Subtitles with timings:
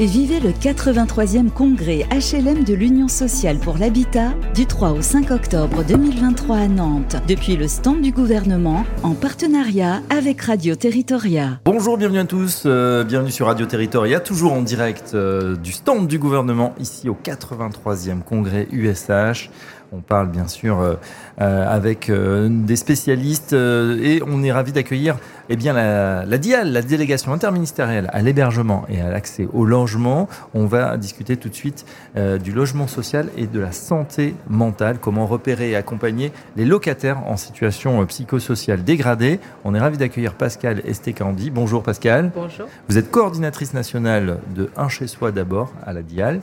[0.00, 5.30] et vivez le 83e congrès HLM de l'Union sociale pour l'habitat du 3 au 5
[5.30, 11.60] octobre 2023 à Nantes, depuis le stand du gouvernement en partenariat avec Radio Territoria.
[11.66, 16.06] Bonjour, bienvenue à tous, euh, bienvenue sur Radio Territoria, toujours en direct euh, du stand
[16.06, 19.50] du gouvernement ici au 83e congrès USH.
[19.92, 20.94] On parle bien sûr euh,
[21.40, 25.16] euh, avec euh, des spécialistes et on est ravi d'accueillir
[25.48, 30.28] eh bien la, la, DIAL, la délégation interministérielle à l'hébergement et à l'accès au logement.
[30.54, 31.84] On va discuter tout de suite
[32.16, 37.36] du logement social et de la santé mentale, comment repérer et accompagner les locataires en
[37.36, 39.40] situation psychosociale dégradée.
[39.64, 41.50] On est ravi d'accueillir Pascal Estécandi.
[41.50, 42.30] Bonjour Pascal.
[42.32, 42.68] Bonjour.
[42.88, 46.40] Vous êtes coordinatrice nationale de Un chez soi d'abord à la DIAL.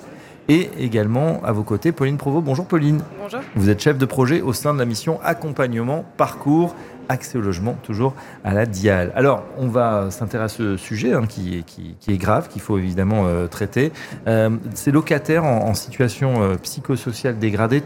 [0.49, 2.45] Et également à vos côtés, Pauline Provost.
[2.45, 3.01] Bonjour Pauline.
[3.21, 3.41] Bonjour.
[3.55, 6.75] Vous êtes chef de projet au sein de la mission Accompagnement, Parcours,
[7.09, 9.13] Accès au logement, toujours à la DIAL.
[9.15, 12.77] Alors, on va s'intéresser à ce sujet hein, qui, qui, qui, est grave, qu'il faut
[12.77, 13.93] évidemment euh, traiter.
[14.27, 17.83] Euh, ces locataires en, en situation euh, psychosociale dégradée,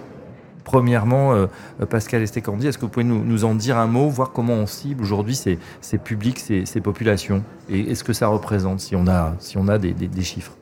[0.64, 1.48] Premièrement, euh,
[1.90, 4.68] Pascal Estécandi, est-ce que vous pouvez nous, nous, en dire un mot, voir comment on
[4.68, 7.44] cible aujourd'hui ces, ces, publics, ces, ces populations?
[7.70, 10.54] Et est-ce que ça représente, si on a, si on a des, des, des chiffres?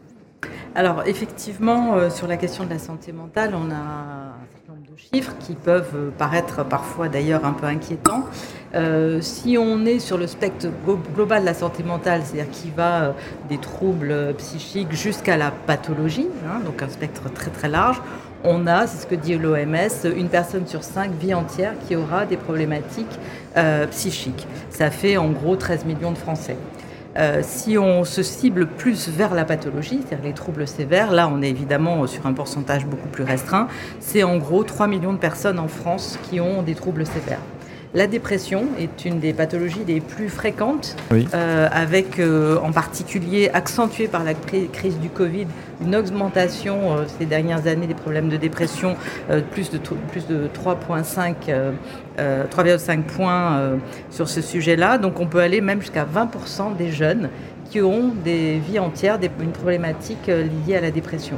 [0.79, 4.89] Alors effectivement, euh, sur la question de la santé mentale, on a un certain nombre
[4.89, 8.23] de chiffres qui peuvent euh, paraître parfois d'ailleurs un peu inquiétants.
[8.75, 10.67] Euh, si on est sur le spectre
[11.13, 13.13] global de la santé mentale, c'est-à-dire qui va
[13.49, 18.01] des troubles psychiques jusqu'à la pathologie, hein, donc un spectre très très large,
[18.45, 22.25] on a, c'est ce que dit l'OMS, une personne sur cinq vie entière qui aura
[22.25, 23.19] des problématiques
[23.91, 24.47] psychiques.
[24.69, 26.55] Ça fait en gros 13 millions de Français.
[27.19, 31.41] Euh, si on se cible plus vers la pathologie, c'est-à-dire les troubles sévères, là on
[31.41, 33.67] est évidemment sur un pourcentage beaucoup plus restreint,
[33.99, 37.41] c'est en gros 3 millions de personnes en France qui ont des troubles sévères.
[37.95, 41.27] La dépression est une des pathologies les plus fréquentes, oui.
[41.33, 45.47] euh, avec euh, en particulier accentuée par la crise du Covid,
[45.81, 48.95] une augmentation euh, ces dernières années des problèmes de dépression,
[49.51, 49.79] plus de,
[50.11, 51.33] plus de 3,5
[52.19, 53.79] 3,5 points
[54.11, 54.99] sur ce sujet-là.
[54.99, 57.29] Donc on peut aller même jusqu'à 20% des jeunes
[57.71, 61.37] qui ont des vies entières, des, une problématique liée à la dépression.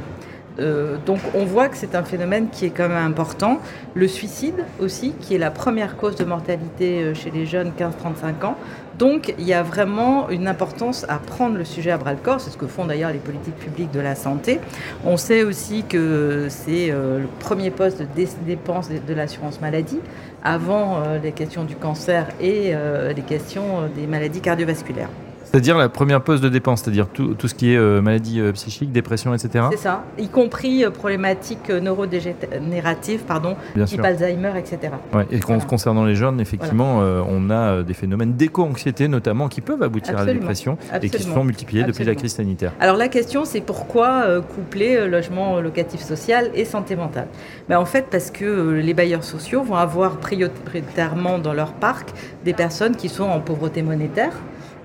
[0.58, 3.58] Euh, donc on voit que c'est un phénomène qui est quand même important.
[3.94, 8.56] Le suicide aussi, qui est la première cause de mortalité chez les jeunes 15-35 ans.
[8.98, 12.40] Donc il y a vraiment une importance à prendre le sujet à bras le corps,
[12.40, 14.60] c'est ce que font d'ailleurs les politiques publiques de la santé.
[15.04, 18.06] On sait aussi que c'est euh, le premier poste de
[18.46, 20.00] dépenses de l'assurance maladie,
[20.44, 25.10] avant euh, les questions du cancer et euh, les questions des maladies cardiovasculaires.
[25.52, 28.52] C'est-à-dire la première poste de dépense, c'est-à-dire tout, tout, ce qui est euh, maladie euh,
[28.52, 29.66] psychique, dépression, etc.
[29.72, 34.04] C'est ça, y compris euh, problématiques neurodégénératives, pardon, Bien type sûr.
[34.06, 34.94] Alzheimer, etc.
[35.12, 35.62] Ouais, et voilà.
[35.64, 37.24] concernant les jeunes, effectivement, voilà.
[37.28, 40.30] on a des phénomènes d'éco-anxiété notamment qui peuvent aboutir Absolument.
[40.30, 41.02] à la dépression Absolument.
[41.02, 41.98] et qui se sont multipliés Absolument.
[41.98, 42.72] depuis la crise sanitaire.
[42.80, 47.28] Alors la question, c'est pourquoi coupler logement locatif social et santé mentale?
[47.68, 52.08] Ben, En fait, parce que les bailleurs sociaux vont avoir prioritairement dans leur parc
[52.42, 54.32] des personnes qui sont en pauvreté monétaire.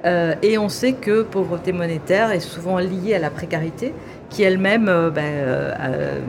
[0.05, 3.93] Euh, et on sait que pauvreté monétaire est souvent liée à la précarité,
[4.29, 6.19] qui elle-même, euh, ben, euh,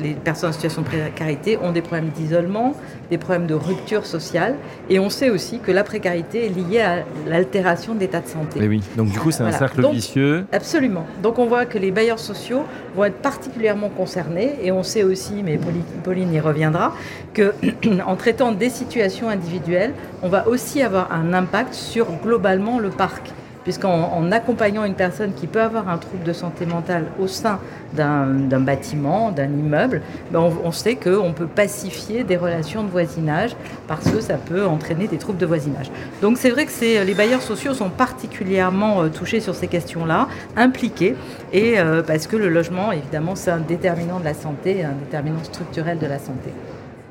[0.00, 2.74] les personnes en situation de précarité ont des problèmes d'isolement,
[3.10, 4.54] des problèmes de rupture sociale,
[4.88, 8.62] et on sait aussi que la précarité est liée à l'altération de l'état de santé.
[8.62, 9.56] Et oui, donc du coup c'est voilà.
[9.56, 10.46] un cercle donc, vicieux.
[10.52, 11.06] Absolument.
[11.22, 12.62] Donc on voit que les bailleurs sociaux
[12.94, 15.58] vont être particulièrement concernés, et on sait aussi, mais
[16.04, 16.94] Pauline y reviendra,
[17.34, 17.52] que
[18.06, 23.32] en traitant des situations individuelles, on va aussi avoir un impact sur globalement le parc
[23.64, 27.58] puisqu'en en accompagnant une personne qui peut avoir un trouble de santé mentale au sein
[27.92, 33.56] d'un bâtiment, d'un immeuble, ben on, on, sait qu'on peut pacifier des relations de voisinage
[33.88, 35.90] parce que ça peut entraîner des troubles de voisinage.
[36.22, 41.16] Donc c'est vrai que les bailleurs sociaux sont particulièrement euh, touchés sur ces questions-là, impliqués,
[41.52, 45.42] et euh, parce que le logement, évidemment, c'est un déterminant de la santé, un déterminant
[45.42, 46.50] structurel de la santé.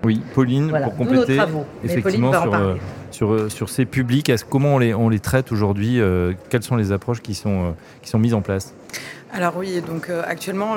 [0.03, 1.65] Oui, Pauline, voilà, pour compléter, travaux.
[1.83, 2.75] effectivement, sur, euh,
[3.11, 6.91] sur, sur, ces publics, comment on les, on les traite aujourd'hui euh, Quelles sont les
[6.91, 7.71] approches qui sont, euh,
[8.01, 8.73] qui sont mises en place?
[9.31, 10.73] Alors oui, donc euh, actuellement,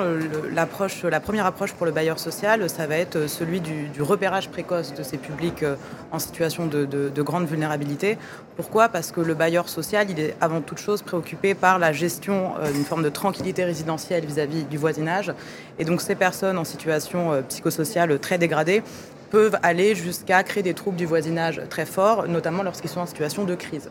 [0.53, 4.49] l'approche, la première approche pour le bailleur social, ça va être celui du, du repérage
[4.49, 5.75] précoce de ces publics euh,
[6.11, 8.19] en situation de, de, de, grande vulnérabilité.
[8.55, 8.89] Pourquoi?
[8.89, 12.71] Parce que le bailleur social, il est avant toute chose préoccupé par la gestion euh,
[12.71, 15.33] d'une forme de tranquillité résidentielle vis-à-vis -vis du voisinage.
[15.79, 18.83] Et donc ces personnes en situation euh, psychosociale très dégradée
[19.33, 23.45] peuvent aller jusqu'à créer des troubles du voisinage très forts, notamment lorsqu'ils sont en situation
[23.45, 23.89] de crise.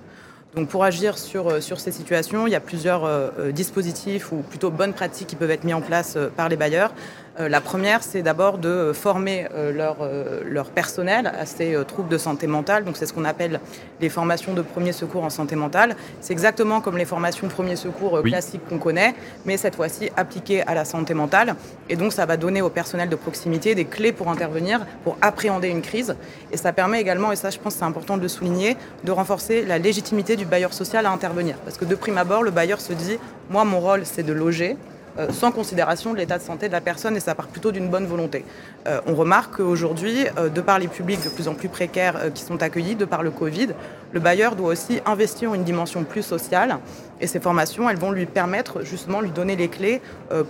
[0.54, 4.70] Donc pour agir sur, sur ces situations, il y a plusieurs euh, dispositifs ou plutôt
[4.70, 6.94] bonnes pratiques qui peuvent être mis en place euh, par les bailleurs.
[7.38, 9.96] La première, c'est d'abord de former leur,
[10.44, 12.84] leur personnel à ces troubles de santé mentale.
[12.84, 13.60] Donc c'est ce qu'on appelle
[14.00, 15.96] les formations de premier secours en santé mentale.
[16.20, 19.14] C'est exactement comme les formations premier secours classiques qu'on connaît,
[19.44, 21.54] mais cette fois-ci appliquées à la santé mentale.
[21.88, 25.68] Et donc ça va donner au personnel de proximité des clés pour intervenir, pour appréhender
[25.68, 26.14] une crise.
[26.50, 29.64] Et ça permet également, et ça je pense c'est important de le souligner, de renforcer
[29.64, 31.56] la légitimité du bailleur social à intervenir.
[31.64, 33.18] Parce que de prime abord, le bailleur se dit,
[33.50, 34.76] moi mon rôle c'est de loger,
[35.18, 37.88] euh, sans considération de l'état de santé de la personne et ça part plutôt d'une
[37.88, 38.44] bonne volonté.
[38.86, 42.42] Euh, on remarque qu'aujourd'hui, euh, de par les publics de plus en plus précaires qui
[42.42, 43.68] sont accueillis, de par le Covid,
[44.12, 46.78] le bailleur doit aussi investir une dimension plus sociale
[47.20, 50.00] et ces formations, elles vont lui permettre justement lui donner les clés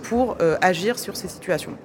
[0.03, 1.77] pour agir sur ces situations.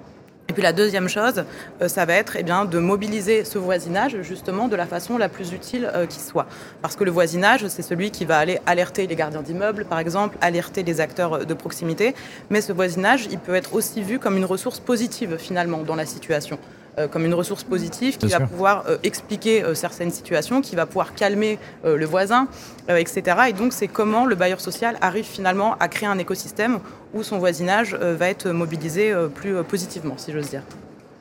[0.51, 1.45] Et puis la deuxième chose,
[1.83, 5.29] euh, ça va être eh bien, de mobiliser ce voisinage justement de la façon la
[5.29, 6.47] plus utile euh, qui soit.
[6.81, 10.39] Parce que le voisinage, c'est celui qui va aller alerter les gardiens d'immeubles, par exemple,
[10.41, 12.15] alerter les acteurs euh, de proximité.
[12.49, 16.07] Mais ce voisinage, il peut être aussi vu comme une ressource positive finalement dans la
[16.07, 16.59] situation.
[16.99, 20.87] Euh, comme une ressource positive qui va pouvoir euh, expliquer euh, certaines situations, qui va
[20.87, 22.49] pouvoir calmer le voisin,
[22.89, 23.23] etc.
[23.49, 26.79] Et donc c'est comment le bailleur social arrive finalement à créer un écosystème
[27.15, 30.63] où son voisinage va être mobilisé plus positivement, si j'ose dire.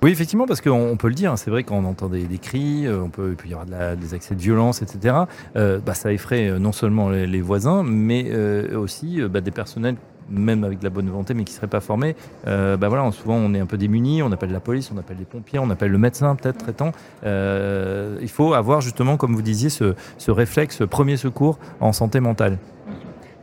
[0.03, 3.09] Oui, effectivement, parce qu'on peut le dire, hein, c'est vrai qu'on entend des, cris, on
[3.09, 5.15] peut, il peut y avoir des accès de violence, etc.
[5.55, 8.31] bah, ça effraie non seulement les, voisins, mais
[8.73, 9.95] aussi bah, des personnels
[10.29, 12.15] même avec de la bonne volonté, mais qui ne seraient pas formés,
[12.47, 15.17] euh, bah voilà, souvent on est un peu démunis, on appelle la police, on appelle
[15.17, 16.91] les pompiers, on appelle le médecin peut-être traitant.
[17.25, 22.19] Euh, il faut avoir justement, comme vous disiez, ce, ce réflexe premier secours en santé
[22.19, 22.57] mentale.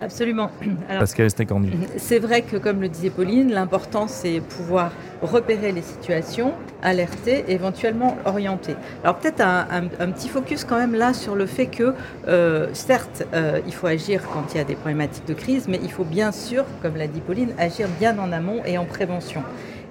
[0.04, 0.50] Absolument.
[0.88, 1.28] Pascal
[1.96, 4.92] C'est vrai que, comme le disait Pauline, l'important c'est pouvoir
[5.22, 6.52] repérer les situations,
[6.82, 8.74] alerter, éventuellement orienter.
[9.02, 11.94] Alors peut-être un, petit focus quand même là sur le fait que,
[12.28, 15.80] euh, certes, euh, il faut agir quand il y a des problématiques de crise, mais
[15.82, 19.42] il faut bien sûr, comme l'a dit Pauline, agir bien en amont et en prévention.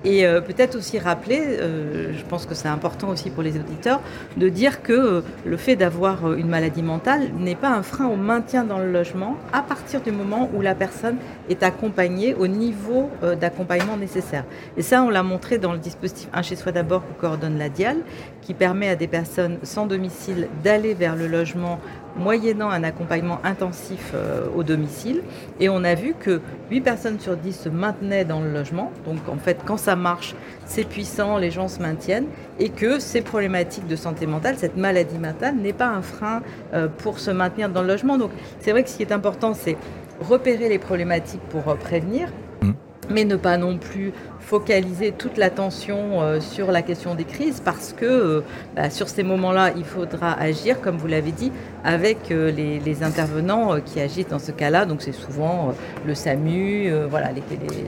[0.06, 4.02] Et euh, peut-être aussi rappeler, euh, je pense que c'est important aussi pour les auditeurs,
[4.36, 8.18] de dire que euh, le fait d'avoir une maladie mentale n'est pas un frein au
[8.18, 11.16] maintien dans le logement à partir du moment où la personne
[11.50, 13.10] est accompagnée au niveau
[13.40, 14.44] d'accompagnement nécessaire.
[14.78, 17.70] Et ça, on l'a montré dans le dispositif Un chez soi d'abord que coordonne la
[17.70, 17.98] DIAL,
[18.42, 21.80] qui permet à des personnes sans domicile d'aller vers le logement
[22.16, 25.22] moyennant un accompagnement intensif euh, au domicile.
[25.60, 28.92] Et on a vu que 8 personnes sur 10 se maintenaient dans le logement.
[29.06, 32.28] Donc en fait, quand ça marche, c'est puissant, les gens se maintiennent.
[32.60, 36.42] Et que ces problématiques de santé mentale, cette maladie mentale, n'est pas un frein
[36.74, 38.18] euh, pour se maintenir dans le logement.
[38.18, 39.78] Donc c'est vrai que ce qui est important, c'est
[40.20, 42.30] repérer les problématiques pour euh, prévenir,
[42.62, 42.72] mmh.
[43.10, 44.14] mais ne pas non plus
[44.44, 48.42] focaliser toute l'attention euh, sur la question des crises parce que euh,
[48.76, 51.52] bah, sur ces moments-là, il faudra agir, comme vous l'avez dit,
[51.84, 54.86] avec euh, les, intervenants qui agissent dans ce cas-là.
[54.86, 55.74] Donc c'est souvent
[56.06, 57.32] le SAMU, voilà.
[57.32, 57.42] Les,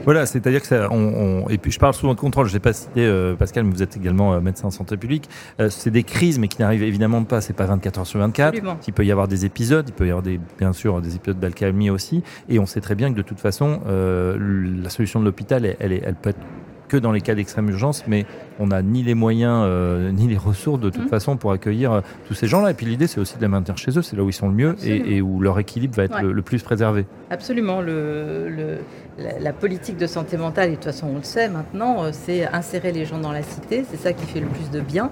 [0.04, 2.48] Voilà, c'est-à-dire que ça, on, et puis je parle souvent de contrôle.
[2.48, 5.28] Je n'ai pas cité Pascal, mais vous êtes également médecin en santé publique.
[5.70, 7.40] c'est des crises, mais qui n'arrivent évidemment pas.
[7.40, 8.58] C'est pas 24 heures sur 24.
[8.86, 11.38] Il peut y avoir des épisodes, il peut y avoir des, bien sûr des épisodes
[11.38, 12.22] d'alcalmie aussi.
[12.48, 16.02] Et on sait très bien que de toute façon, la solution de l'hôpital, elle, elle,
[16.04, 16.45] elle peut être
[16.88, 18.26] que dans les cas d'extrême urgence, mais
[18.58, 21.08] on n'a ni les moyens euh, ni les ressources de toute mmh.
[21.08, 22.70] façon pour accueillir euh, tous ces gens-là.
[22.70, 24.48] Et puis l'idée, c'est aussi de les maintenir chez eux, c'est là où ils sont
[24.48, 27.06] le mieux et, où leur équilibre va être le, plus préservé.
[27.30, 27.80] Absolument.
[27.80, 28.78] Le,
[29.40, 32.46] la, politique de santé mentale, et de toute façon on le sait maintenant, euh, c'est
[32.46, 35.10] insérer les gens dans la cité, c'est ça qui fait le plus de bien.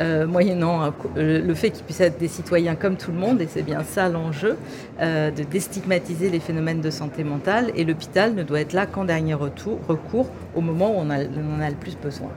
[0.00, 3.62] Euh, moyennant le fait qu'ils puissent être des citoyens comme tout le monde, et c'est
[3.62, 4.56] bien ça l'enjeu,
[5.00, 7.70] euh, de déstigmatiser les phénomènes de santé mentale.
[7.76, 11.70] Et l'hôpital ne doit être là qu'en dernier recours au moment où on en a
[11.70, 12.30] le plus besoin.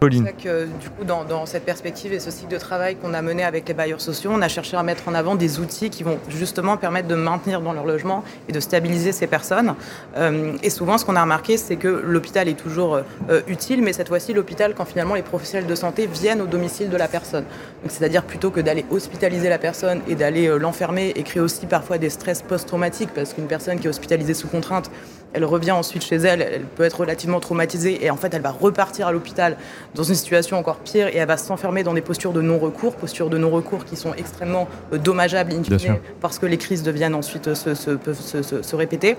[0.00, 3.44] Ça que, du coup, dans, cette perspective et ce cycle de travail qu'on a mené
[3.44, 6.18] avec les bailleurs sociaux, on a cherché à mettre en avant des outils qui vont
[6.30, 9.74] justement permettre de maintenir dans leur logement et de stabiliser ces personnes.
[10.16, 13.92] Euh, et souvent, ce qu'on a remarqué, c'est que l'hôpital est toujours euh, utile, mais
[13.92, 17.44] cette fois-ci, l'hôpital, quand finalement les professionnels de santé viennent au domicile de la personne.
[17.86, 21.98] C'est-à-dire plutôt que d'aller hospitaliser la personne et d'aller euh, l'enfermer et créer aussi parfois
[21.98, 24.90] des stress post-traumatiques, parce qu'une personne qui est hospitalisée sous contrainte,
[25.32, 28.50] elle revient ensuite chez elle, elle peut être relativement traumatisée et en fait elle va
[28.50, 29.56] repartir à l'hôpital
[29.94, 33.30] dans une situation encore pire et elle va s'enfermer dans des postures de non-recours, postures
[33.30, 37.48] de non-recours qui sont extrêmement euh, dommageables in fine, parce que les crises deviennent ensuite
[37.48, 39.16] euh, se, peuvent se, répéter.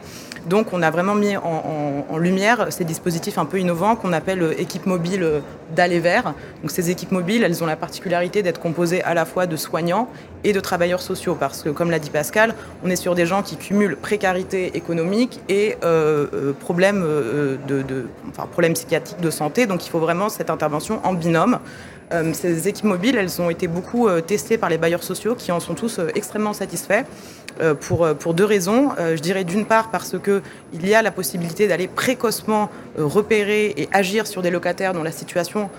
[0.48, 4.62] Donc on a vraiment mis en, lumière ces dispositifs un peu innovants qu'on appelle euh,
[4.62, 5.26] équipes mobiles
[5.76, 6.34] d'aller vers.
[6.62, 10.10] Donc ces équipes mobiles, elles ont la particularité d'être composées à la fois de soignants
[10.44, 13.44] et de travailleurs sociaux parce que comme l'a dit Pascal, on est sur des gens
[13.44, 15.78] qui cumulent précarité économique et
[17.02, 19.66] de, enfin, problèmes psychiatriques de santé.
[19.66, 21.60] Donc il faut vraiment cette intervention en binôme.
[22.34, 25.76] ces équipes mobiles, elles ont été beaucoup testées par les bailleurs sociaux qui en sont
[25.76, 27.04] tous extrêmement satisfaits.
[27.60, 28.92] Euh, pour, euh, pour deux raisons.
[28.98, 33.90] Euh, je dirais d'une part parce qu'il y a la possibilité d'aller précocement repérer et
[33.92, 35.70] agir sur des locataires dont la situation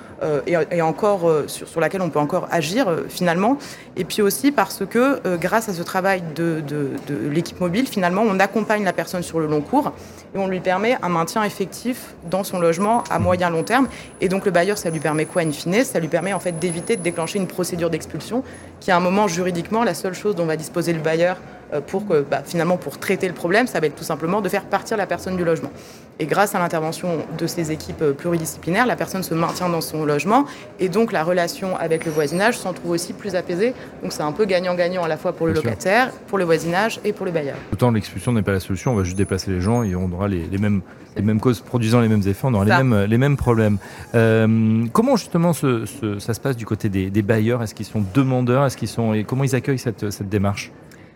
[0.46, 3.58] est, encore, sur, laquelle on peut encore agir finalement.
[3.96, 8.22] Et puis aussi parce que grâce à ce travail de, de, de l'équipe mobile, finalement,
[8.24, 9.92] on accompagne la personne sur le long cours
[10.34, 13.88] et on lui permet un maintien effectif dans son logement à moyen long terme.
[14.22, 15.84] Et donc le bailleur, ça lui permet quoi in fine?
[15.84, 18.42] Ça lui permet en fait d'éviter de déclencher une procédure d'expulsion
[18.82, 21.36] qui à un moment juridiquement la seule chose dont va disposer le bailleur
[21.72, 24.48] euh, pour que bah, finalement pour traiter le problème, ça va être tout simplement de
[24.48, 25.70] faire partir la personne du logement.
[26.18, 30.04] Et grâce à l'intervention de ces équipes euh, pluridisciplinaires, la personne se maintient dans son
[30.04, 30.46] logement
[30.80, 33.72] et donc la relation avec le voisinage s'en trouve aussi plus apaisée.
[34.02, 37.12] Donc c'est un peu gagnant-gagnant à la fois pour le locataire, pour le voisinage et
[37.12, 37.56] pour le bailleur.
[37.72, 40.26] Autant l'expulsion n'est pas la solution, on va juste déplacer les gens et on aura
[40.26, 40.82] les, mêmes
[41.16, 43.78] les mêmes causes produisant les mêmes effets, on aura les mêmes, les mêmes problèmes.
[44.14, 45.86] Euh, comment justement ça
[46.34, 47.62] se passe du côté des, bailleurs?
[47.62, 48.64] Est-ce qu'ils sont demandeurs?
[49.14, 50.72] Et comment ils accueillent cette, cette démarche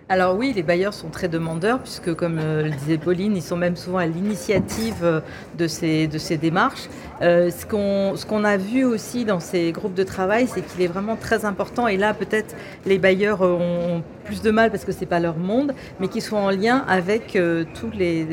[0.08, 3.56] alors oui, les bailleurs sont très demandeurs puisque, comme euh, le disait Pauline, ils sont
[3.56, 5.20] même souvent à l'initiative euh,
[5.58, 6.88] de ces, de ces démarches.
[7.22, 7.66] Euh, ce
[8.24, 11.88] qu'on a vu aussi dans ces groupes de travail, c'est qu'il est vraiment très important,
[11.88, 15.72] et là peut-être les bailleurs ont plus de mal parce que c'est pas leur monde,
[16.00, 17.38] mais qui sont en lien avec
[17.74, 18.26] toutes les,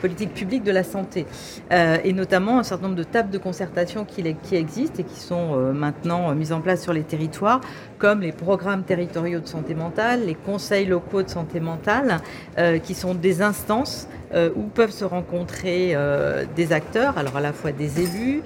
[0.00, 1.26] politiques publiques de la santé,
[1.70, 4.22] et notamment un certain nombre de tables de concertation qui,
[4.56, 7.60] existent et qui sont maintenant mises en place sur les territoires,
[7.98, 12.18] comme les programmes territoriaux de santé mentale, les conseils locaux de santé mentale,
[12.58, 17.40] euh, qui sont des instances euh, où peuvent se rencontrer euh, des acteurs, alors à
[17.40, 18.42] la fois des élus,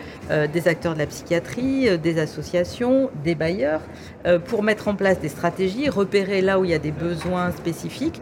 [0.53, 3.81] des acteurs de la psychiatrie, des associations, des bailleurs,
[4.47, 8.21] pour mettre en place des stratégies, repérer là où il y a des besoins spécifiques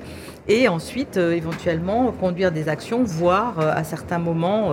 [0.49, 4.73] et ensuite éventuellement conduire des actions, voire à certains moments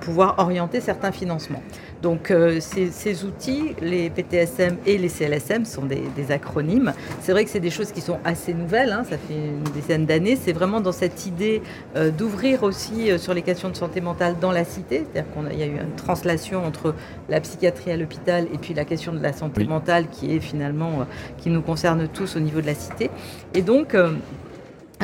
[0.00, 1.62] pouvoir orienter certains financements.
[2.04, 6.92] Donc euh, ces, outils, les PTSM et les CLSM, sont des, acronymes.
[7.22, 10.04] C'est vrai que c'est des choses qui sont assez nouvelles, hein, ça fait une dizaine
[10.04, 10.36] d'années.
[10.36, 11.62] C'est vraiment dans cette idée
[11.96, 15.06] euh, d'ouvrir aussi euh, sur les questions de santé mentale dans la cité.
[15.14, 16.94] C'est-à-dire qu'il y a eu une translation entre
[17.30, 21.06] la psychiatrie à l'hôpital et puis la question de la santé mentale qui est finalement,
[21.38, 23.10] qui nous concerne tous au niveau de la cité.
[23.54, 23.96] Et donc,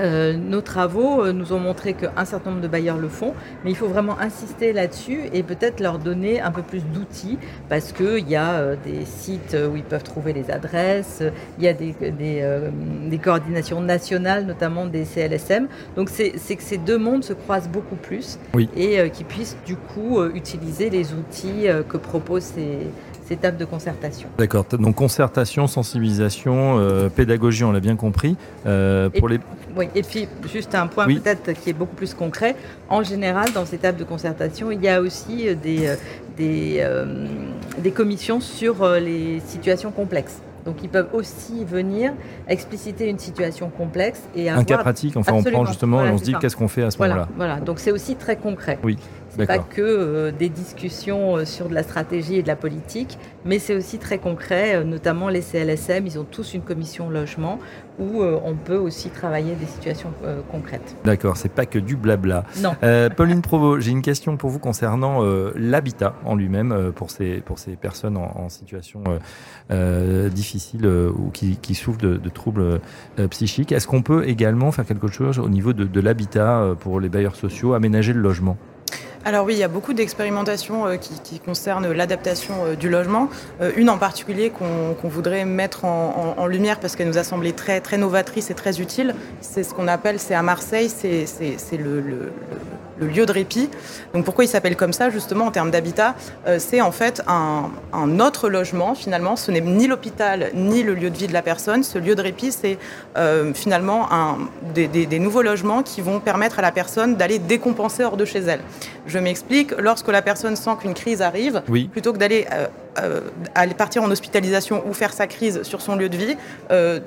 [0.01, 3.71] euh, nos travaux euh, nous ont montré qu'un certain nombre de bailleurs le font, mais
[3.71, 7.39] il faut vraiment insister là-dessus et peut-être leur donner un peu plus d'outils
[7.69, 11.23] parce qu'il y a euh, des sites où ils peuvent trouver les adresses,
[11.59, 15.69] il y a des, des, coordinations nationales, notamment des CLSM.
[15.97, 18.39] Donc c'est que ces deux mondes se croisent beaucoup plus
[18.77, 22.87] et qu'ils puissent du coup utiliser les outils que proposent ces
[23.31, 24.29] étapes de concertation.
[24.39, 24.65] D'accord.
[24.79, 28.37] Donc concertation, sensibilisation, euh, pédagogie, on l'a bien compris.
[28.67, 29.41] Euh, pour et, les...
[29.77, 32.57] Oui, et puis juste un point peut-être qui est beaucoup plus concret.
[32.89, 35.95] En général, dans ces étapes de concertation, il y a aussi euh, des,
[36.37, 36.87] des,
[37.79, 40.41] des commissions sur les situations complexes.
[40.65, 42.13] Donc ils peuvent aussi venir
[42.49, 45.17] expliciter une situation complexe et un cas pratique.
[45.17, 47.29] Enfin, on prend justement et on se dit qu'est-ce qu'on fait à ce moment-là.
[47.37, 47.61] Voilà.
[47.61, 48.79] Donc c'est aussi très concret.
[48.83, 48.99] Oui.
[49.31, 53.19] C'est pas que euh, des discussions euh, sur de la stratégie et de la politique,
[53.45, 57.59] mais c'est aussi très concret, euh, notamment les CLSM, ils ont tous une commission logement
[57.99, 60.11] où on peut aussi travailler des situations
[60.51, 60.97] concrètes.
[61.05, 62.45] D'accord, c'est pas que du blabla.
[62.63, 62.75] Non.
[63.15, 65.23] Pauline Provo, j'ai une question pour vous concernant
[65.55, 69.05] l'habitat en lui-même pour ces, pour ces personnes en, situation
[69.69, 72.81] difficile ou qui, qui souffrent de, troubles
[73.29, 73.71] psychiques.
[73.71, 77.37] Est-ce qu'on peut également faire quelque chose au niveau de, de l'habitat pour les bailleurs
[77.37, 78.57] sociaux, aménager le logement?
[79.23, 83.29] Alors oui, il y a beaucoup d'expérimentations euh, qui, concernent l'adaptation euh, du logement.
[83.61, 87.81] Euh, une en particulier qu'on voudrait mettre en, lumière parce qu'elle nous a semblé très,
[87.99, 92.33] novatrice et très utile, c'est ce qu'on appelle, c'est à Marseille, c'est le,
[93.07, 93.69] lieu de répit.
[94.15, 96.15] Donc pourquoi il s'appelle comme ça justement en termes d'habitat
[96.59, 97.71] C'est en fait un,
[98.21, 99.37] autre logement finalement.
[99.37, 101.83] Ce n'est ni l'hôpital ni le lieu de vie de la personne.
[101.83, 102.79] Ce lieu de répit, c'est
[103.55, 104.39] finalement un,
[104.75, 108.41] des, des nouveaux logements qui vont permettre à la personne d'aller décompenser hors de chez
[108.41, 108.61] elle.
[109.07, 112.67] Je m'explique, lorsque la personne sent qu'une crise arrive, plutôt que d'aller euh,
[112.99, 116.37] euh, partir en hospitalisation ou faire sa crise sur son lieu de vie,
[116.71, 117.01] euh,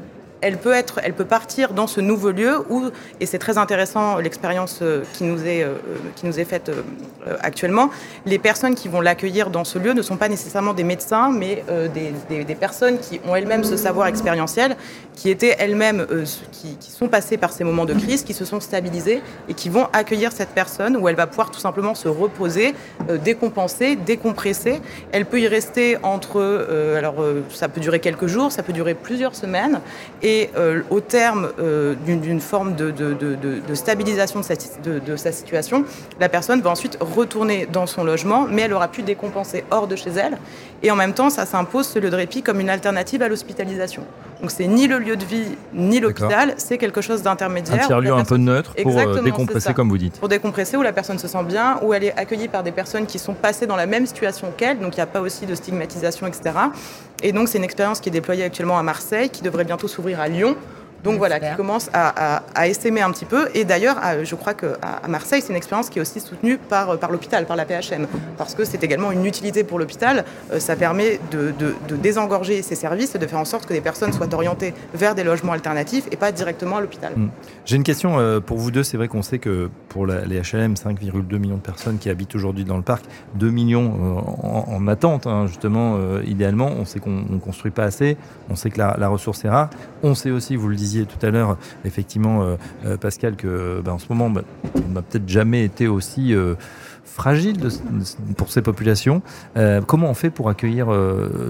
[0.44, 4.18] elle peut être, elle peut partir dans ce nouveau lieu où, et c'est très intéressant
[4.18, 5.76] l'expérience euh, qui nous est euh,
[6.16, 7.90] qui nous est faite euh, actuellement.
[8.26, 11.64] Les personnes qui vont l'accueillir dans ce lieu ne sont pas nécessairement des médecins, mais
[11.94, 14.76] des, personnes qui ont elles-mêmes ce savoir expérientiel,
[15.16, 16.06] qui étaient elles-mêmes
[16.52, 19.88] qui, sont passées par ces moments de crise, qui se sont stabilisées et qui vont
[19.94, 22.76] accueillir cette personne où elle va pouvoir tout simplement se reposer,
[23.24, 24.82] décompenser, décompresser.
[25.12, 26.42] Elle peut y rester entre,
[26.98, 27.16] alors
[27.50, 29.80] ça peut durer quelques jours, ça peut durer plusieurs semaines
[30.22, 30.50] et Et
[30.90, 31.52] au terme
[32.08, 35.86] d'une forme de, de, stabilisation de sa, situation,
[36.20, 39.96] la personne va ensuite retourner dans son logement, mais elle aura pu décompenser hors de
[39.96, 40.40] chez elle.
[40.82, 44.04] Et en même temps, ça s'impose ce lieu de répit comme une alternative à l'hospitalisation.
[44.44, 47.82] Donc c'est ni le lieu de vie ni l'hôpital, c'est quelque chose d'intermédiaire.
[47.82, 50.20] Un tiers-lieu un peu neutre pour euh, décompresser comme vous dites.
[50.20, 53.06] Pour décompresser où la personne se sent bien, où elle est accueillie par des personnes
[53.06, 55.56] qui sont passées dans la même situation qu'elle, donc il n'y a pas aussi de
[55.56, 56.52] stigmatisation, etc.
[57.22, 60.13] Et donc c'est une expérience qui est déployée actuellement à Marseille, qui devrait bientôt s'ouvrir
[60.20, 60.56] à Lyon.
[61.04, 63.50] Donc voilà, qui commence à, à, à, essaimer un petit peu.
[63.54, 67.12] Et d'ailleurs, je crois qu'à Marseille, c'est une expérience qui est aussi soutenue par, par
[67.12, 68.08] l'hôpital, par la PHM,
[68.38, 70.26] parce que c'est également une utilité pour l'hôpital.
[70.52, 73.82] Euh, ça permet de, de, désengorger ses services et de faire en sorte que les
[73.82, 77.14] personnes soient orientées vers des logements alternatifs et pas directement à l'hôpital.
[77.16, 77.30] Hmm.
[77.66, 78.84] J'ai une question euh, pour vous deux.
[78.84, 82.66] C'est vrai qu'on sait que pour les HLM, 5,2 millions de personnes qui habitent aujourd'hui
[82.66, 83.06] dans le parc,
[83.36, 86.68] 2 millions euh, en, attente, hein, justement, idéalement.
[86.78, 88.18] On sait qu'on ne construit pas assez.
[88.50, 89.70] On sait que la, la ressource est rare.
[90.02, 93.94] On sait aussi, vous le disiez, tout à l'heure, effectivement, euh, euh, Pascal, que ben,
[93.94, 94.44] en ce moment, ben,
[94.86, 96.56] on n'a peut-être jamais été aussi euh,
[97.04, 97.58] fragile
[98.38, 99.22] pour ces populations.
[99.88, 100.88] comment on fait pour accueillir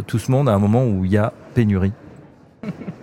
[0.08, 1.94] tout ce monde à un moment où il y a pénurie?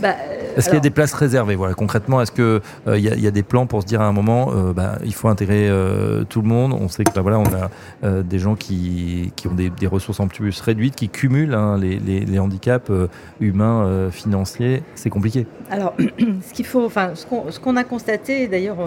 [0.00, 0.14] bah,
[0.56, 3.42] est-ce qu'il y a des places réservées voilà, Concrètement, est-ce qu'il euh, y, a des
[3.42, 6.48] plans pour se dire à un moment, euh, bah, il faut intégrer euh, tout le
[6.48, 6.72] monde?
[6.72, 10.28] On sait que bah, voilà, on a des gens qui, qui ont des, ressources en
[10.28, 12.90] plus réduites, qui cumulent hein, les, les, handicaps
[13.40, 14.82] humains, financiers.
[14.94, 15.46] C'est compliqué.
[15.70, 18.78] Alors, ce qu'il faut, enfin, ce qu'on a constaté, d'ailleurs,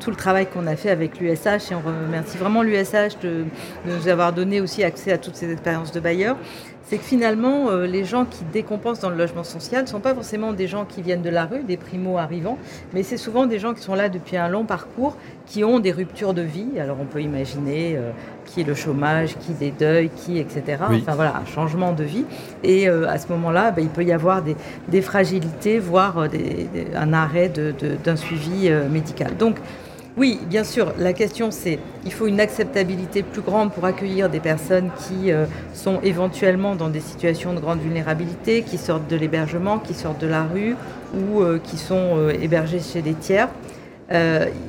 [0.00, 3.44] tout le travail qu'on a fait avec l'USH, et on remercie vraiment l'USH de,
[3.86, 6.36] de nous avoir donné aussi accès à toutes ces expériences de bailleurs
[6.84, 10.14] c'est que finalement, euh, les gens qui décompensent dans le logement social ne sont pas
[10.14, 12.58] forcément des gens qui viennent de la rue, des primo-arrivants,
[12.92, 15.92] mais c'est souvent des gens qui sont là depuis un long parcours, qui ont des
[15.92, 16.78] ruptures de vie.
[16.78, 18.10] Alors on peut imaginer euh,
[18.44, 20.78] qui est le chômage, qui des deuils, qui, etc.
[20.80, 22.24] Enfin voilà, un changement de vie.
[22.62, 26.26] Et euh, à ce moment-là, ben, il peut y avoir des, fragilités, voire
[26.94, 29.36] un arrêt d'un suivi médical.
[29.36, 29.56] Donc,
[30.18, 30.92] oui, bien sûr.
[30.98, 35.46] La question, c'est il faut une acceptabilité plus grande pour accueillir des personnes qui euh,
[35.72, 40.26] sont éventuellement dans des situations de grande vulnérabilité, qui sortent de l'hébergement, qui sortent de
[40.26, 40.76] la rue
[41.14, 43.48] ou euh, qui sont euh, hébergés chez des tiers.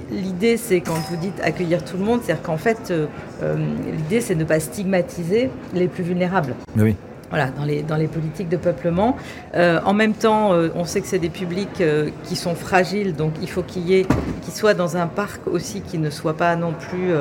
[0.10, 2.94] l'idée, c'est quand vous dites accueillir tout le monde, c'est-à-dire qu'en fait,
[3.42, 6.56] l'idée, c'est ne pas stigmatiser les plus vulnérables.
[6.78, 6.96] Oui
[7.34, 9.18] voilà, dans, les, dans les politiques de peuplement.
[9.56, 13.16] Euh, en même temps, euh, on sait que c'est des publics euh, qui sont fragiles,
[13.16, 14.06] donc il faut qu'il y ait,
[14.44, 17.12] qu'ils soient dans un parc aussi qui ne soit pas non plus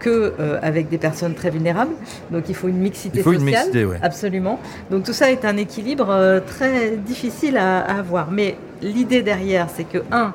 [0.00, 1.92] que avec des personnes très vulnérables.
[2.32, 3.48] Donc il faut une mixité il faut sociale.
[3.48, 3.98] Une mixité, ouais.
[4.02, 4.58] Absolument.
[4.90, 8.32] Donc tout ça est un équilibre très difficile à, à avoir.
[8.32, 10.32] Mais l'idée derrière, c'est que, un,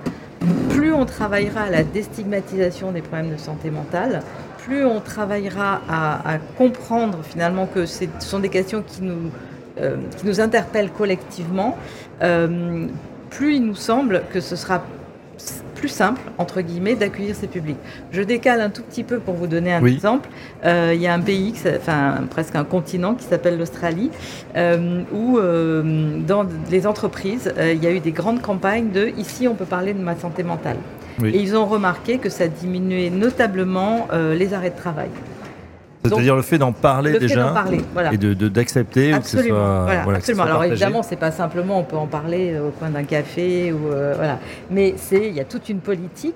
[0.70, 4.22] plus on travaillera à la déstigmatisation des problèmes de santé mentale,
[4.66, 9.32] plus on travaillera à, comprendre finalement que ce sont des questions qui nous,
[9.80, 11.78] euh, qui nous interpellent collectivement,
[12.22, 12.88] euh,
[13.30, 14.84] plus il nous semble que ce sera
[15.76, 17.78] plus simple, entre guillemets, d'accueillir ces publics.
[18.12, 20.30] Je décale un tout petit peu pour vous donner un exemple.
[20.64, 24.12] Euh, il y a un pays, enfin presque un continent qui s'appelle l'Australie,
[24.56, 29.66] où dans les entreprises, il y a eu des grandes campagnes de ici on peut
[29.66, 30.78] parler de ma santé mentale.
[31.24, 35.10] Et ils ont remarqué que ça diminuait notablement euh, les arrêts de travail.
[36.06, 37.54] C'est-à-dire le fait d'en parler déjà
[38.12, 40.44] et d'accepter de, absolument, voilà, absolument.
[40.44, 43.88] Alors évidemment, c'est pas simplement on peut en parler euh, au coin d'un café ou
[43.88, 46.36] euh, voilà, mais c'est il y a toute une politique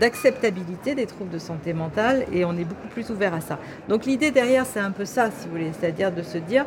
[0.00, 3.58] d'acceptabilité des troubles de santé mentale et on est beaucoup plus ouvert à ça.
[3.90, 6.64] Donc l'idée derrière, c'est un peu ça, si vous voulez, c'est-à-dire de se dire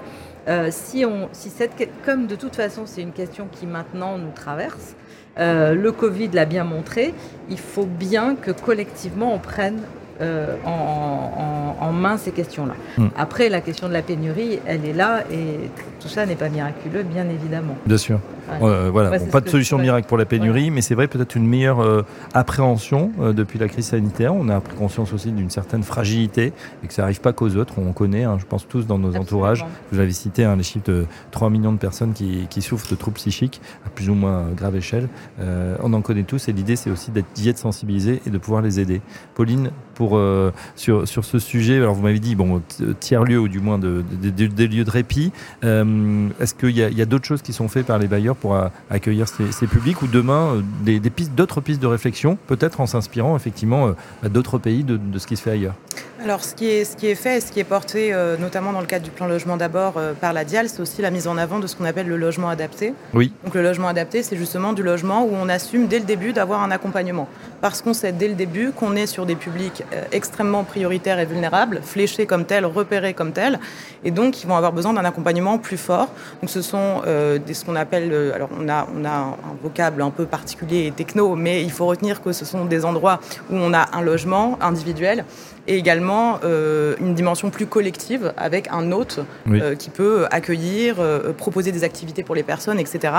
[0.70, 1.72] si on, si cette,
[2.06, 4.96] comme de toute façon c'est une question qui maintenant nous traverse,
[5.40, 7.14] le Covid l'a bien montré,
[7.50, 9.82] il faut bien que collectivement on prenne
[10.22, 12.76] euh, en, main ces questions-là.
[12.98, 13.08] Hmm.
[13.18, 17.04] Après, la question de la pénurie, elle est là et tout ça n'est pas miraculeux,
[17.04, 17.76] bien évidemment.
[17.86, 18.20] Bien sûr.
[18.62, 21.82] Euh, voilà, pas de solution miracle pour la pénurie, mais c'est vrai peut-être une meilleure
[21.82, 22.04] euh,
[22.34, 24.34] appréhension depuis la crise sanitaire.
[24.34, 26.54] On a pris conscience aussi d'une certaine fragilité
[26.84, 27.74] et que ça n'arrive pas qu'aux autres.
[27.78, 29.66] On connaît, hein, je pense tous dans nos entourages.
[29.92, 32.96] Vous avez cité hein, les chiffres de 3 millions de personnes qui, qui, souffrent de
[32.96, 35.10] troubles psychiques à plus ou moins grave échelle.
[35.40, 38.62] on en connaît tous et l'idée c'est aussi d'être d'y être sensibilisé et de pouvoir
[38.62, 39.02] les aider.
[39.36, 42.62] Pauline, pour euh, sur, ce sujet Alors, vous m'avez dit, bon,
[43.02, 45.34] tiers-lieu ou du moins de, des lieux de répit.
[45.66, 48.58] Euh, est-ce qu'il y a, d'autres choses qui sont faites par les bailleurs pour
[48.90, 51.00] accueillir ces, publics ou demain, euh,
[51.36, 55.52] d'autres pistes de réflexion, peut-être en s'inspirant effectivement d'autres pays, de, ce qui se fait
[55.52, 55.76] ailleurs?
[56.22, 58.74] Alors, ce qui, est, ce qui est fait et ce qui est porté, euh, notamment
[58.74, 61.28] dans le cadre du plan logement d'abord euh, par la DIAL, c'est aussi la mise
[61.28, 62.94] en avant de ce qu'on appelle le logement adapté.
[63.14, 63.32] Oui.
[63.46, 66.62] Donc, le logement adapté, c'est justement du logement où on assume dès le début d'avoir
[66.62, 67.30] un accompagnement.
[67.62, 71.26] Parce qu'on sait dès le début qu'on est sur des publics euh, extrêmement prioritaires et
[71.26, 73.58] vulnérables, fléchés comme tels, repérés comme tels,
[74.04, 76.10] et donc ils vont avoir besoin d'un accompagnement plus fort.
[76.42, 77.02] Donc, ce sont
[77.46, 80.92] des, ce qu'on appelle, alors on a, on a un, vocable un peu particulier et
[80.92, 84.58] techno, mais il faut retenir que ce sont des endroits où on a un logement
[84.62, 85.26] individuel
[85.70, 91.32] et également euh, une dimension plus collective avec un hôte euh, qui peut accueillir, euh,
[91.32, 93.14] proposer des activités pour les personnes, etc.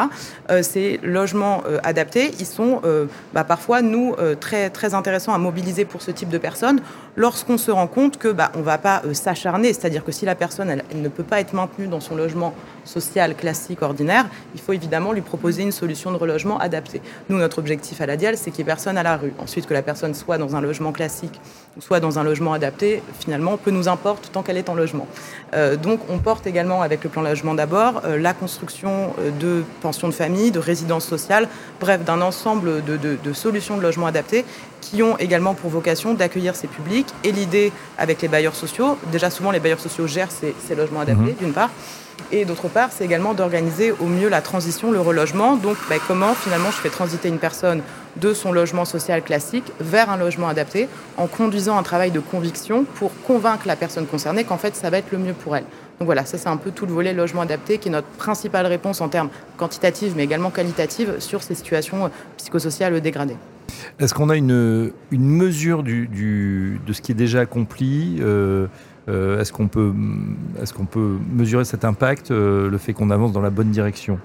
[0.62, 2.82] ces logements adaptés, ils sont
[3.32, 6.80] bah, parfois, nous, très, très intéressants à mobiliser pour ce type de personnes
[7.16, 10.34] lorsqu'on se rend compte que bah, on ne va pas s'acharner, c'est-à-dire que si la
[10.34, 14.72] personne elle, ne peut pas être maintenue dans son logement social classique ordinaire, il faut
[14.72, 17.00] évidemment lui proposer une solution de relogement adaptée.
[17.28, 19.32] Nous, notre objectif à la Dial, c'est qu'il n'y ait personne à la rue.
[19.38, 21.40] Ensuite, que la personne soit dans un logement classique,
[21.78, 25.06] soit dans un logement adapté, finalement, peu nous importe tant qu'elle est en logement.
[25.54, 29.64] Euh, donc, on porte également avec le plan logement d'abord euh, la construction euh, de
[29.80, 31.48] pensions de famille, de résidences sociales,
[31.80, 34.44] bref, d'un ensemble de, solutions de logement adapté
[34.80, 37.08] qui ont également pour vocation d'accueillir ces publics.
[37.24, 41.32] Et l'idée avec les bailleurs sociaux, déjà souvent les bailleurs sociaux gèrent ces, logements adaptés,
[41.32, 41.36] mhm.
[41.38, 41.70] d'une part.
[42.32, 45.56] Et d'autre part, c'est également d'organiser au mieux la transition, le relogement.
[45.56, 47.82] Donc, bah, comment finalement je fais transiter une personne
[48.16, 52.84] de son logement social classique vers un logement adapté en conduisant un travail de conviction
[52.96, 55.64] pour convaincre la personne concernée qu'en fait, ça va être le mieux pour elle.
[55.98, 58.66] Donc voilà, ça c'est un peu tout le volet logement adapté qui est notre principale
[58.66, 63.36] réponse en termes quantitatifs mais également qualitatifs sur ces situations euh, psychosociales dégradées.
[63.98, 68.66] Est-ce qu'on a une, mesure de ce qui est déjà accompli euh,
[69.08, 69.92] euh, est-ce qu'on peut,
[71.32, 74.18] mesurer cet impact, euh, le fait qu'on avance dans la bonne direction?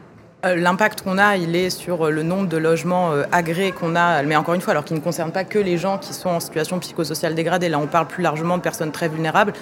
[0.44, 4.54] L'impact qu'on a, il est sur le nombre de logements agréés qu'on a, mais encore
[4.54, 7.34] une fois, alors qu'il ne concerne pas que les gens qui sont en situation psychosociale
[7.34, 7.68] dégradée.
[7.68, 9.54] Là, on parle plus largement de personnes très vulnérables,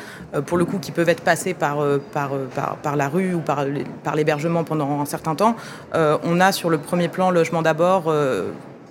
[0.46, 1.78] pour le coup, qui peuvent être passées par,
[2.98, 3.64] la rue ou par
[4.14, 5.56] l'hébergement pendant un certain temps.
[5.94, 8.14] on a sur le premier plan, logement d'abord,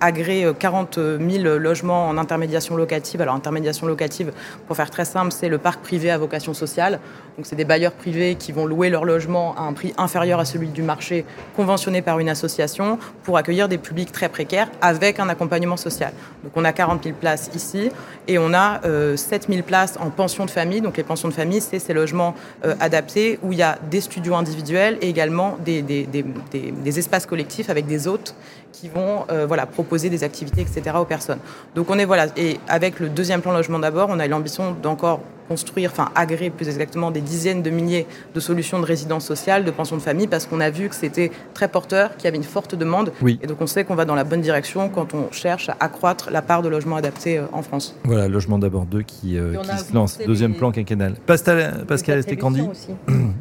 [0.03, 3.21] agrée 40 000 logements en intermédiation locative.
[3.23, 4.33] Alors, intermédiation locative,
[4.67, 7.01] pour faire très simple, c'est le parc privé à vocation sociale.
[7.37, 10.45] Donc, c'est des bailleurs privés qui vont louer leur logement à un prix inférieur à
[10.45, 11.25] celui du marché
[11.57, 16.13] conventionné par une association pour accueillir des publics très précaires avec un accompagnement social.
[16.45, 17.91] Donc, on a 40 000 places ici
[18.29, 19.17] et on a 7 euh,
[19.49, 20.81] 000 places en pension de famille.
[20.81, 22.35] Donc, les pensions de famille, c'est ces logements
[22.65, 27.71] euh, adaptés où il y a des studios individuels et également des, des, espaces collectifs
[27.71, 28.35] avec des hôtes
[28.73, 30.97] qui vont euh, voilà, proposer des activités, etc.
[30.99, 31.39] aux personnes.
[31.75, 35.21] Donc on est voilà, et avec le deuxième plan logement d'abord, on a l'ambition d'encore
[35.49, 39.71] construire, enfin agréer plus exactement des dizaines de milliers de solutions de résidence sociale, de
[39.71, 42.43] pension de famille, parce qu'on a vu que c'était très porteur, qu'il y avait une
[42.43, 43.13] forte demande.
[43.21, 43.39] Oui.
[43.43, 46.31] Et donc on sait qu'on va dans la bonne direction quand on cherche à accroître
[46.31, 47.95] la part de logements adaptés euh, en France.
[48.05, 51.15] Voilà, logement d'abord 2 qui, euh, qui se lance, deuxième plan quinquennal.
[51.27, 52.63] Pascal, Pascal Estécandi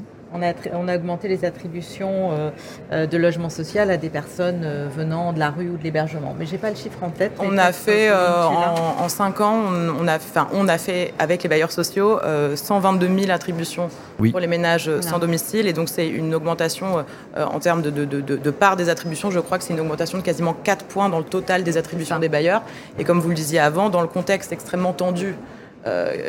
[0.42, 2.50] on a, on a augmenté les attributions euh,
[2.92, 6.36] euh, de logement social à des personnes euh, venant de la rue ou de l'hébergement.
[6.38, 7.34] Mais j'ai pas le chiffre en tête.
[7.40, 9.64] On a fait en, 5 ans,
[10.00, 10.18] on, a,
[10.54, 12.20] on a fait avec les bailleurs sociaux
[12.56, 15.68] 122 000 attributions pour les ménages sans domicile.
[15.68, 19.32] Et donc c'est une augmentation en termes de, de, de, part des attributions.
[19.32, 22.20] Je crois que c'est une augmentation de quasiment 4 points dans le total des attributions
[22.20, 22.62] des bailleurs.
[22.98, 25.36] Et comme vous le disiez avant, dans le contexte extrêmement tendu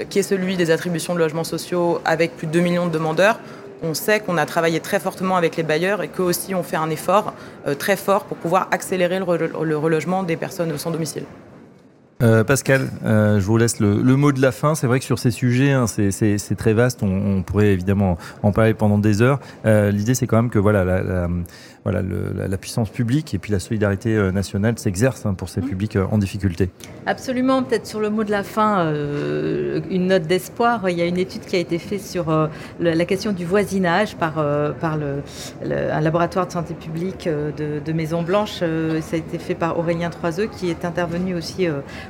[0.09, 3.39] qui est celui des attributions de logements sociaux avec plus de 2 millions de demandeurs,
[3.83, 6.77] on sait qu'on a travaillé très fortement avec les bailleurs et qu'eux aussi ont fait
[6.77, 7.35] un effort
[7.67, 11.25] euh, très fort pour pouvoir accélérer le, relogement des personnes sans domicile.
[12.23, 14.75] Euh, Pascal, euh, je vous laisse le, mot de la fin.
[14.75, 17.03] C'est vrai que sur ces sujets, hein, c'est très vaste.
[17.03, 19.41] On, pourrait évidemment en parler pendant des heures.
[19.65, 21.29] L'idée, c'est quand même que voilà, la,
[21.85, 25.69] voilà, la, puissance publique et puis la solidarité euh, nationale s'exerce hein, pour ces mmh.
[25.69, 26.71] publics euh, en difficulté.
[27.07, 27.65] Absolument.
[27.65, 30.89] Peut-être sur le mot de la fin, euh, une note d'espoir.
[30.89, 32.49] Il y a une étude qui a été faite sur
[32.81, 34.35] la question du voisinage par,
[34.81, 35.23] par le,
[35.65, 38.61] un laboratoire de santé publique de, Maison Blanche.
[38.61, 38.65] ça
[39.13, 41.67] a été fait par Aurélien Troiseux qui est intervenu aussi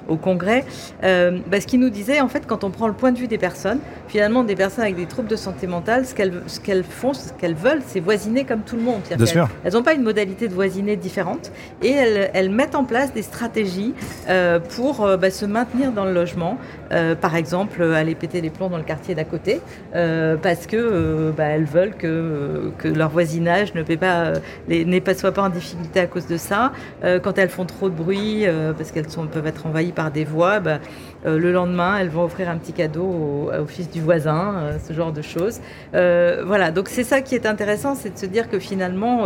[0.09, 0.65] au Congrès.
[1.03, 3.39] Bah, ce qui nous disait, en fait, quand on prend le point de vue des
[3.39, 6.15] personnes, finalement, des personnes avec des troubles de santé mentale, ce
[6.61, 9.01] qu'elles font, ce qu'elles veulent, c'est voisiner comme tout le monde.
[9.17, 9.49] Bien sûr.
[9.65, 13.95] Elles n'ont pas une modalité de voisiner différente et elles, mettent en place des stratégies
[14.29, 16.59] euh, pour euh, bah, se maintenir dans le logement.
[16.93, 19.61] Euh, par exemple, aller péter les plombs dans le quartier d'à côté
[19.93, 24.33] parce que bah, elles veulent que, que leur voisinage ne pas,
[24.69, 26.73] les, pas, soit pas en difficulté à cause de ça.
[27.03, 28.45] quand elles font trop de bruit
[28.77, 30.79] parce qu'elles peuvent être envahies par des voix, bah,
[31.25, 35.23] le lendemain, elles vont offrir un petit cadeau au, fils du voisin, ce genre de
[35.23, 35.61] choses.
[35.93, 39.25] voilà, donc c'est ça qui est intéressant, c'est de se dire que finalement,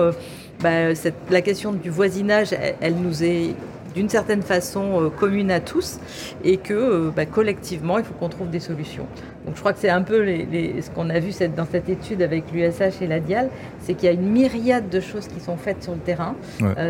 [0.61, 0.93] bah,
[1.31, 3.55] la question du voisinage, elle, nous est
[3.95, 5.99] d'une certaine façon commune à tous
[6.45, 9.07] et que bah, collectivement, il faut qu'on trouve des solutions.
[9.47, 12.51] Donc je crois que c'est un peu ce qu'on a vu dans cette étude avec
[12.53, 13.49] l'USH et la Dial,
[13.81, 16.35] c'est qu'il y a une myriade de choses qui sont faites sur le terrain.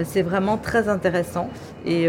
[0.05, 1.51] c'est vraiment très intéressant.
[1.85, 2.09] Et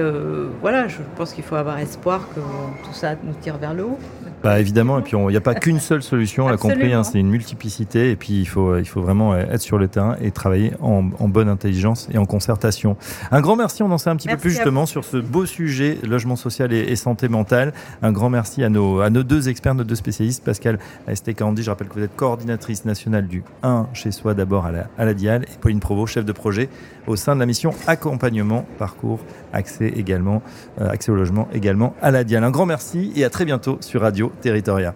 [0.62, 2.39] voilà, je pense qu'il faut avoir espoir que
[2.86, 3.99] tout ça nous tire vers le haut.
[4.43, 7.04] Bah, évidemment, et puis il n'y a pas qu'une seule solution, on l'a compris, hein,
[7.04, 10.32] c'est une multiplicité, et puis il faut, il faut vraiment être sur le terrain et
[10.32, 12.97] travailler en, bonne intelligence et en concertation.
[13.32, 15.97] Un grand merci, on en sait un petit peu plus justement sur ce beau sujet,
[16.04, 17.73] logement social et, santé mentale.
[18.02, 21.69] Un grand merci à nos, à nos deux experts, nos deux spécialistes, Pascal Estekandi, je
[21.69, 25.13] rappelle que vous êtes coordinatrice nationale du 1 chez soi d'abord à la, à la
[25.13, 26.69] Dial, et Pauline Provo, chef de projet
[27.08, 29.19] au sein de la mission accompagnement, parcours,
[29.54, 30.41] accès également,
[30.80, 32.43] euh, accès au logement également à la Dial.
[32.43, 34.95] Un grand merci et à très bientôt sur Radio Territoria.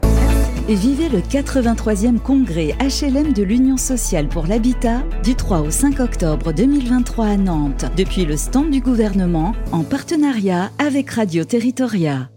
[0.68, 6.54] Vivez le 83e congrès HLM de l'Union sociale pour l'habitat du 3 au 5 octobre
[6.54, 12.30] 2023 à Nantes, depuis le stand du gouvernement en partenariat avec Radio Territoria.